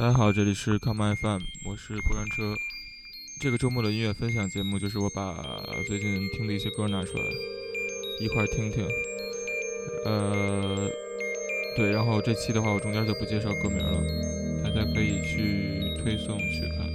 [0.00, 2.54] 大家好，这里是 Come FM，我是过山车。
[3.38, 7.24] 这个周末的音乐分享节目就是我把最近听的一些歌拿出来
[8.18, 8.88] 一块听听。
[10.06, 10.88] 呃，
[11.76, 14.02] 对，然后这期的话，我中间就不介绍歌名了，
[14.64, 16.89] 大家可以去推送去看。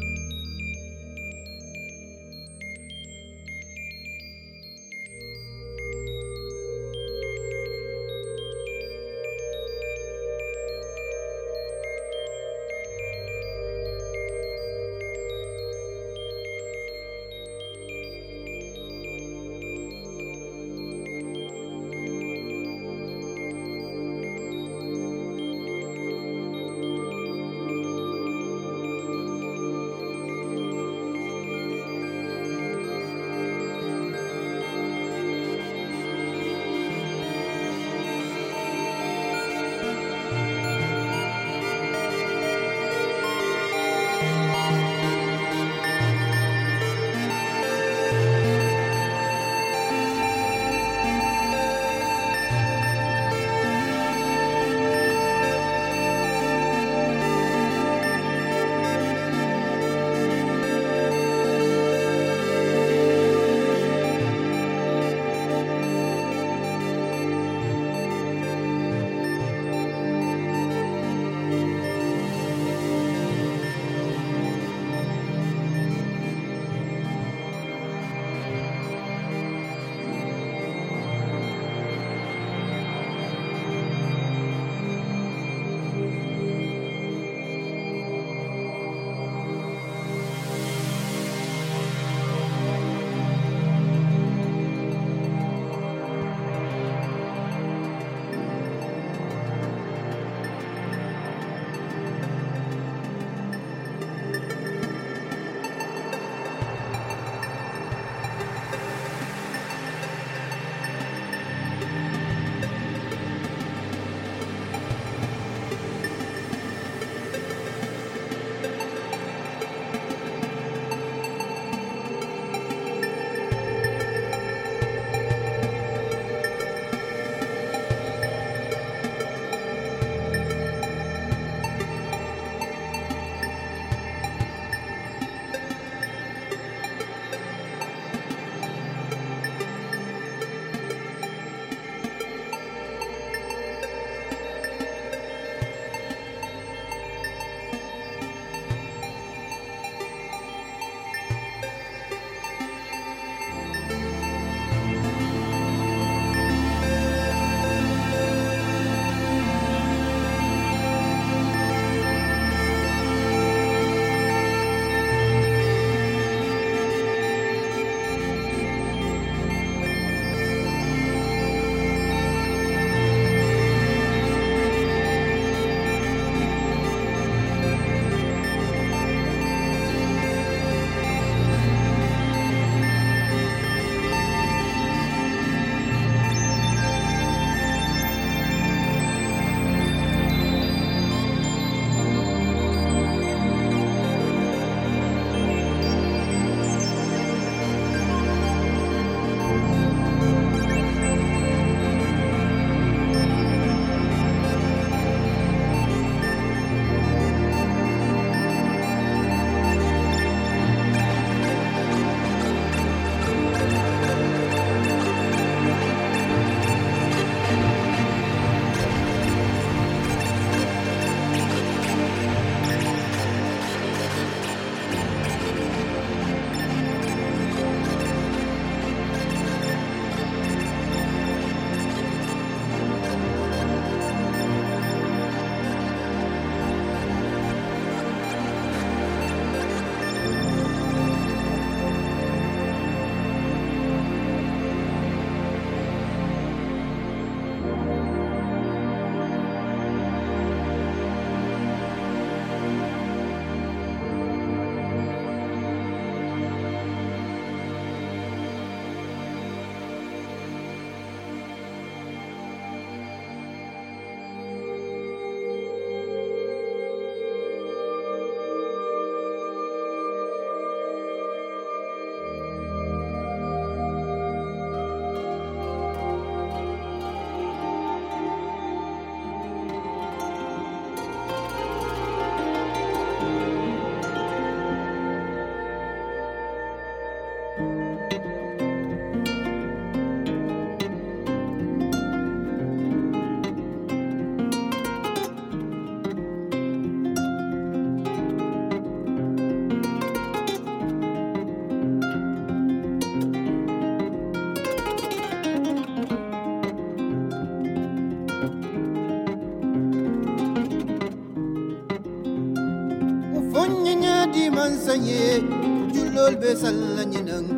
[316.56, 317.55] sal la nyenang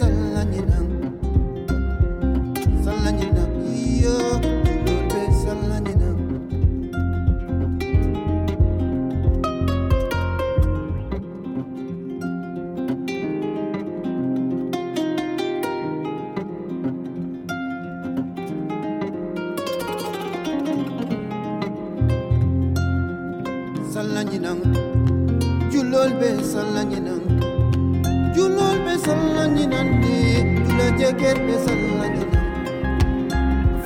[0.00, 0.78] Salanina
[2.82, 3.44] Salanina,
[4.00, 4.49] yeah
[31.20, 32.24] jebe sallani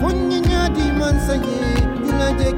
[0.01, 1.59] funya nyadi man sanyi
[2.03, 2.53] dina je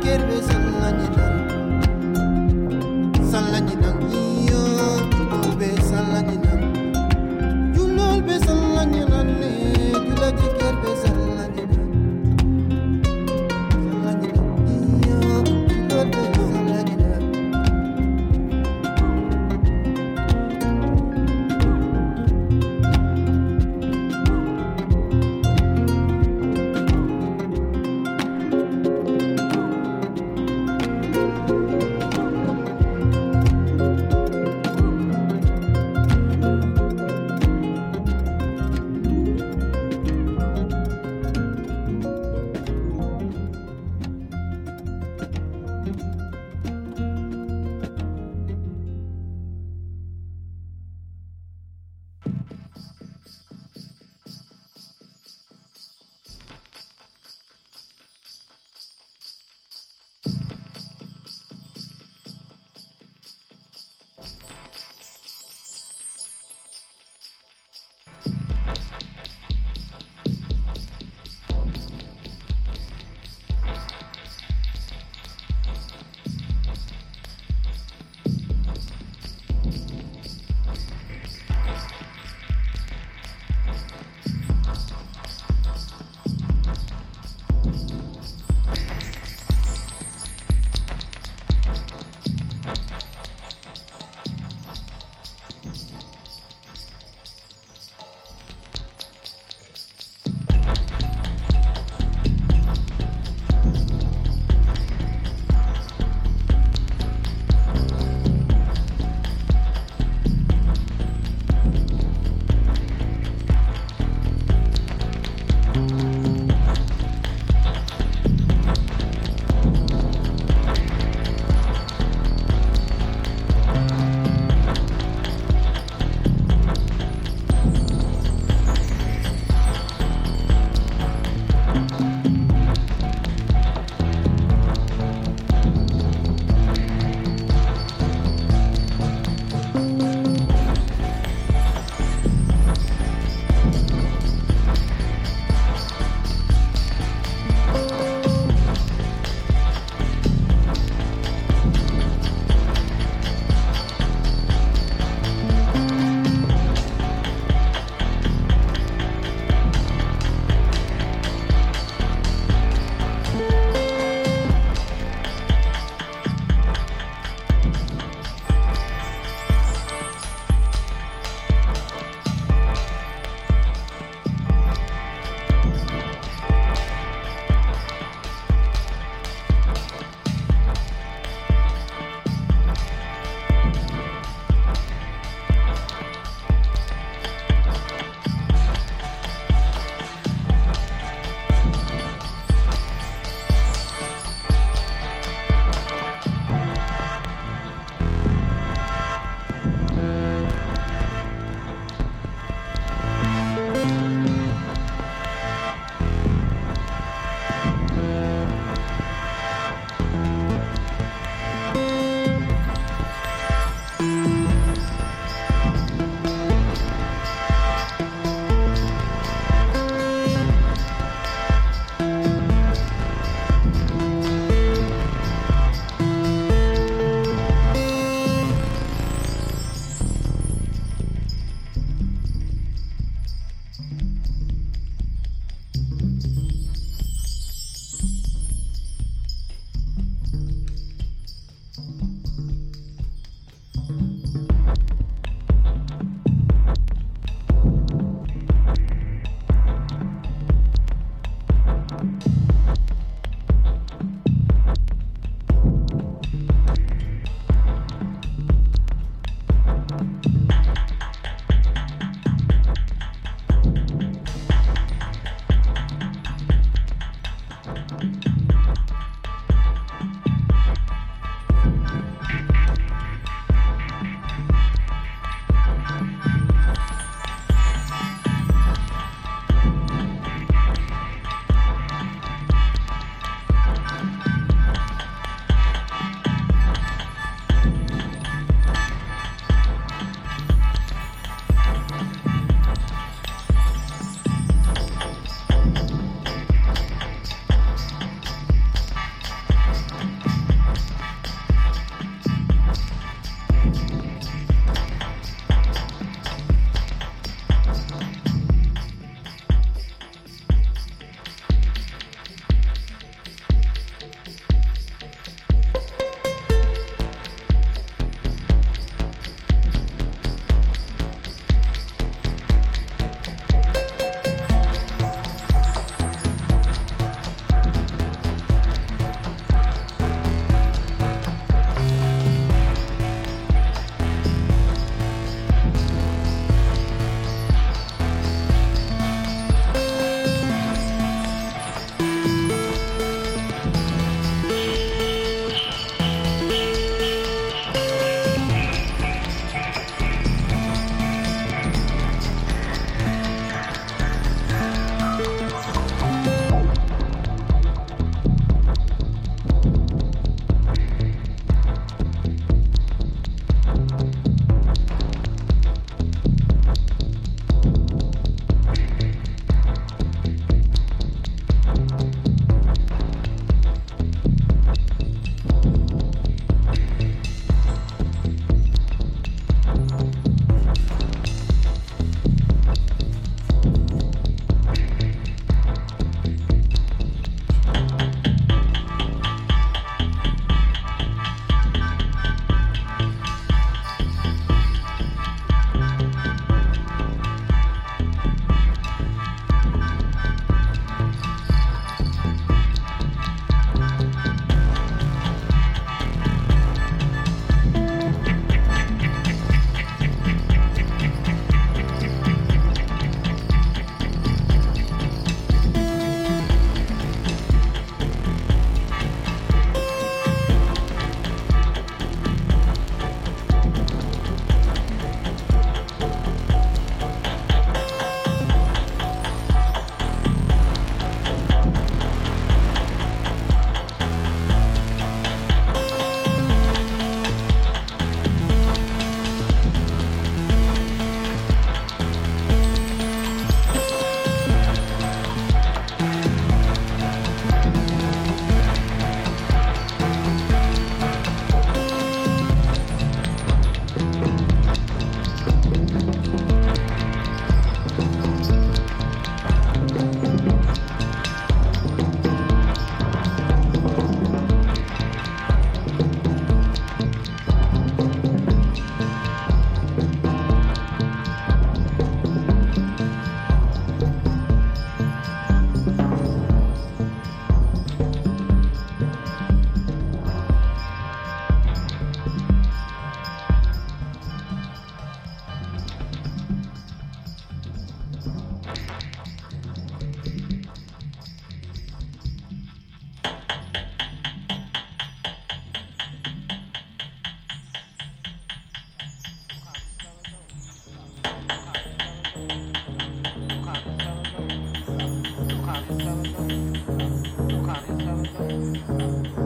[505.49, 506.27] Bukhari 7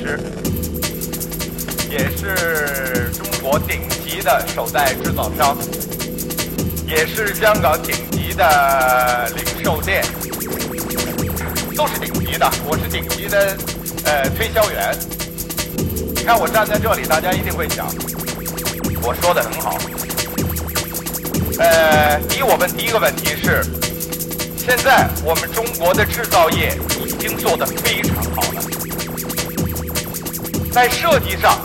[0.00, 0.18] 师，
[1.90, 5.56] 也是中国顶级的手袋制造商，
[6.86, 10.02] 也是香港顶级的零售店，
[11.76, 12.50] 都是顶级的。
[12.66, 13.56] 我是顶级的
[14.04, 14.96] 呃推销员。
[16.14, 17.86] 你看我站在这里，大家一定会想，
[19.02, 19.78] 我说的很好。
[21.58, 23.62] 呃，第一，我问第一个问题是，
[24.56, 26.74] 现在我们中国的制造业
[27.04, 28.42] 已经做得非常好，
[30.70, 31.58] 在设计上，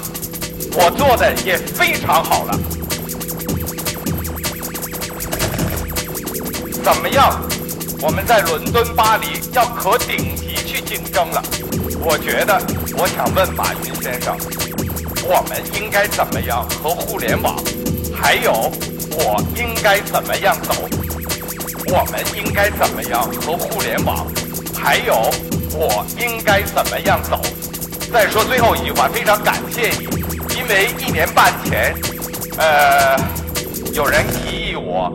[0.74, 2.60] 我做的也非常好了。
[6.84, 7.40] 怎么样？
[8.02, 11.42] 我们在伦敦、巴黎要可顶级去竞争了。
[12.02, 12.62] 我觉得，
[12.98, 14.36] 我想问马云先生，
[15.24, 17.56] 我们应该怎么样和互联网，
[18.14, 18.72] 还有
[19.12, 20.74] 我应该怎么样走？
[21.88, 24.28] 我们应该怎么样和互联网，
[24.76, 25.32] 还有
[25.74, 27.40] 我应该怎么样走？
[28.16, 30.06] 再说最后一句话，非常感谢你，
[30.58, 31.94] 因为一年半前，
[32.58, 33.14] 呃，
[33.94, 35.12] 有人提议我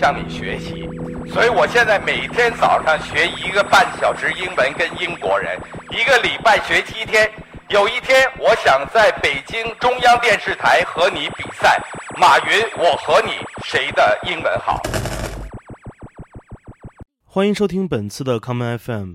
[0.00, 0.88] 向你学习，
[1.32, 5.58] 所以我现在每天早上学一个半小时英文跟英国人，
[5.90, 7.28] 一个礼拜学七天。
[7.70, 11.76] 有一天，我想在北京中央电视台和你比赛，
[12.20, 13.32] 马云，我和你
[13.64, 14.80] 谁的英文好？
[17.26, 19.14] 欢迎收听本次的 Common FM，